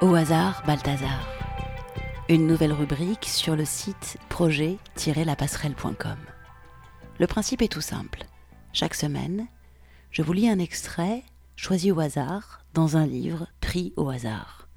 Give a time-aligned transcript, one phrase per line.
[0.00, 1.28] Au hasard, Balthazar.
[2.28, 6.18] Une nouvelle rubrique sur le site projet-lapasserelle.com.
[7.18, 8.24] Le principe est tout simple.
[8.72, 9.46] Chaque semaine,
[10.10, 11.22] je vous lis un extrait
[11.54, 14.68] choisi au hasard dans un livre pris au hasard.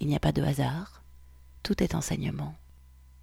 [0.00, 1.02] Il n'y a pas de hasard,
[1.62, 2.54] tout est enseignement.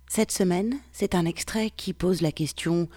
[0.08, 2.88] Cette semaine, c'est un extrait qui pose la question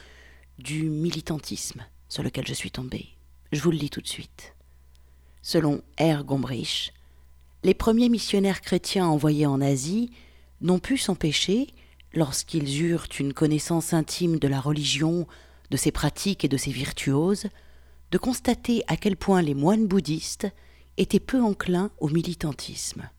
[0.59, 3.09] du militantisme sur lequel je suis tombé.
[3.51, 4.55] Je vous le lis tout de suite.
[5.41, 6.23] Selon R.
[6.25, 6.93] Gombrich,
[7.67, 10.13] les premiers missionnaires chrétiens envoyés en Asie
[10.61, 11.67] n'ont pu s'empêcher,
[12.15, 15.27] lorsqu'ils eurent une connaissance intime de la religion,
[15.73, 17.49] de ses pratiques et de ses virtuoses,
[18.13, 20.47] de constater à quel point les moines bouddhistes
[20.97, 23.11] étaient peu enclins au militantisme.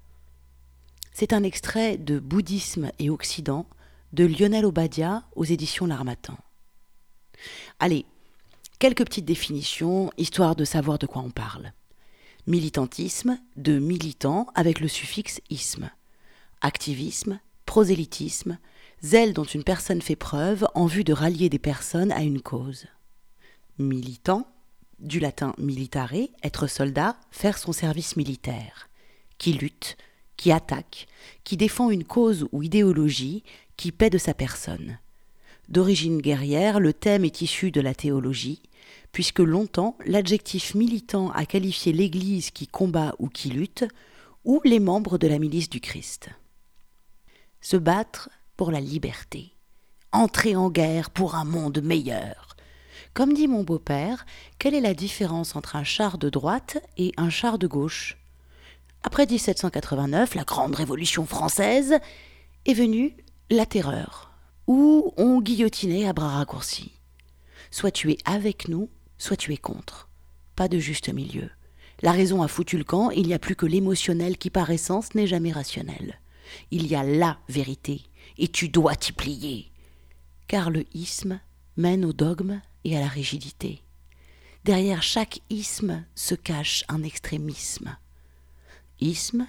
[1.11, 3.67] C'est un extrait de Bouddhisme et Occident
[4.13, 6.37] de Lionel Obadia aux éditions L'Armatan.
[7.79, 8.05] Allez,
[8.79, 11.73] quelques petites définitions, histoire de savoir de quoi on parle.
[12.47, 15.91] Militantisme, de militant avec le suffixe isme.
[16.61, 18.57] Activisme, prosélytisme,
[19.03, 22.85] zèle dont une personne fait preuve en vue de rallier des personnes à une cause.
[23.77, 24.47] Militant,
[24.99, 28.89] du latin militare, être soldat, faire son service militaire,
[29.37, 29.97] qui lutte,
[30.37, 31.07] qui attaque,
[31.43, 33.43] qui défend une cause ou idéologie,
[33.75, 34.99] qui paie de sa personne.
[35.69, 38.61] D'origine guerrière, le thème est issu de la théologie,
[39.11, 43.85] puisque longtemps l'adjectif militant a qualifié l'Église qui combat ou qui lutte,
[44.45, 46.29] ou les membres de la milice du Christ.
[47.59, 49.51] Se battre pour la liberté,
[50.13, 52.55] entrer en guerre pour un monde meilleur.
[53.13, 54.25] Comme dit mon beau-père,
[54.59, 58.17] quelle est la différence entre un char de droite et un char de gauche?
[59.03, 61.99] Après 1789, la grande révolution française,
[62.65, 63.17] est venue
[63.49, 64.31] la terreur,
[64.67, 66.91] où on guillotinait à bras raccourcis.
[67.71, 70.09] Soit tu es avec nous, soit tu es contre.
[70.55, 71.49] Pas de juste milieu.
[72.01, 75.15] La raison a foutu le camp, il n'y a plus que l'émotionnel qui par essence
[75.15, 76.19] n'est jamais rationnel.
[76.71, 78.01] Il y a la vérité,
[78.37, 79.71] et tu dois t'y plier.
[80.47, 81.39] Car le isme
[81.75, 83.81] mène au dogme et à la rigidité.
[84.63, 87.97] Derrière chaque isme se cache un extrémisme.
[88.99, 89.47] Isme,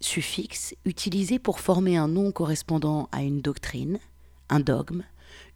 [0.00, 3.98] suffixe utilisé pour former un nom correspondant à une doctrine,
[4.48, 5.04] un dogme,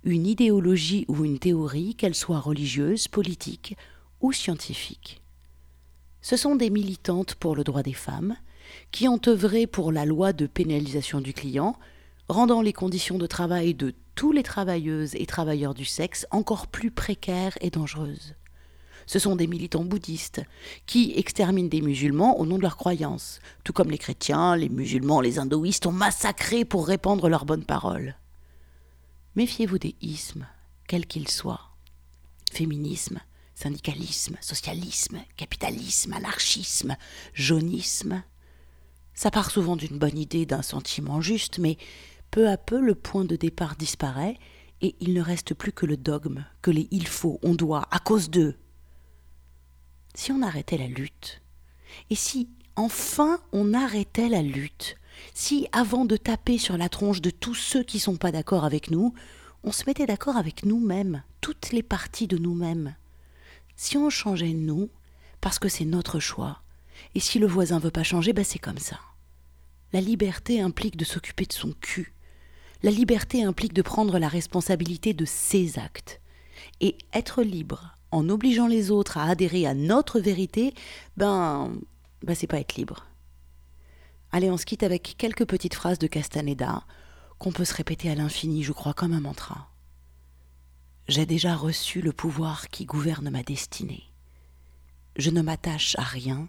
[0.04, 3.76] une idéologie ou une théorie, qu'elle soit religieuse, politique
[4.20, 5.20] ou scientifique.
[6.20, 8.36] Ce sont des militantes pour le droit des femmes,
[8.90, 11.76] qui ont œuvré pour la loi de pénalisation du client,
[12.28, 16.90] rendant les conditions de travail de tous les travailleuses et travailleurs du sexe encore plus
[16.90, 18.34] précaires et dangereuses.
[19.06, 20.42] Ce sont des militants bouddhistes
[20.84, 25.22] qui exterminent des musulmans au nom de leurs croyances, tout comme les chrétiens, les musulmans,
[25.22, 28.16] les hindouistes ont massacré pour répandre leurs bonnes paroles.
[29.38, 30.48] Méfiez-vous des ismes,
[30.88, 31.70] quels qu'ils soient.
[32.50, 33.20] Féminisme,
[33.54, 36.96] syndicalisme, socialisme, capitalisme, anarchisme,
[37.34, 38.24] jaunisme.
[39.14, 41.76] Ça part souvent d'une bonne idée, d'un sentiment juste, mais
[42.32, 44.36] peu à peu le point de départ disparaît
[44.80, 48.00] et il ne reste plus que le dogme, que les il faut, on doit, à
[48.00, 48.56] cause d'eux.
[50.16, 51.42] Si on arrêtait la lutte,
[52.10, 54.96] et si enfin on arrêtait la lutte,
[55.34, 58.90] si avant de taper sur la tronche de tous ceux qui sont pas d'accord avec
[58.90, 59.14] nous,
[59.64, 62.94] on se mettait d'accord avec nous-mêmes, toutes les parties de nous-mêmes.
[63.76, 64.90] Si on changeait nous,
[65.40, 66.62] parce que c'est notre choix,
[67.14, 68.98] et si le voisin veut pas changer, ben c'est comme ça.
[69.92, 72.12] La liberté implique de s'occuper de son cul.
[72.82, 76.20] La liberté implique de prendre la responsabilité de ses actes.
[76.80, 80.74] Et être libre, en obligeant les autres à adhérer à notre vérité,
[81.16, 81.72] ben,
[82.22, 83.06] ben c'est pas être libre.
[84.30, 86.84] Allez, on se quitte avec quelques petites phrases de Castaneda
[87.38, 89.70] qu'on peut se répéter à l'infini, je crois, comme un mantra.
[91.06, 94.04] J'ai déjà reçu le pouvoir qui gouverne ma destinée.
[95.16, 96.48] Je ne m'attache à rien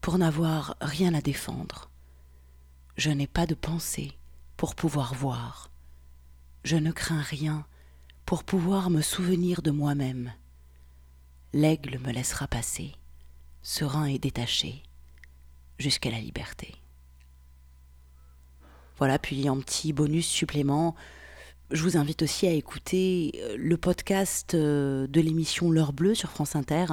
[0.00, 1.90] pour n'avoir rien à défendre.
[2.96, 4.12] Je n'ai pas de pensée
[4.56, 5.70] pour pouvoir voir.
[6.62, 7.66] Je ne crains rien
[8.24, 10.32] pour pouvoir me souvenir de moi-même.
[11.52, 12.92] L'aigle me laissera passer,
[13.62, 14.82] serein et détaché,
[15.78, 16.74] jusqu'à la liberté.
[18.98, 20.94] Voilà, puis en petit bonus supplément,
[21.70, 26.30] je vous invite aussi à écouter euh, le podcast euh, de l'émission L'heure bleue sur
[26.30, 26.86] France Inter.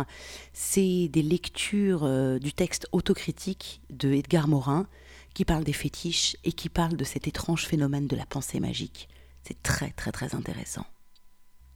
[0.54, 4.88] C'est des lectures euh, du texte autocritique de Edgar Morin
[5.34, 9.08] qui parle des fétiches et qui parle de cet étrange phénomène de la pensée magique.
[9.44, 10.86] C'est très très très intéressant.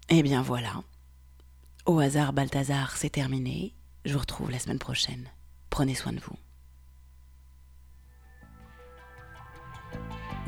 [0.09, 0.83] Eh bien voilà.
[1.85, 3.73] Au hasard Balthazar, c'est terminé.
[4.05, 5.29] Je vous retrouve la semaine prochaine.
[5.69, 6.35] Prenez soin de vous.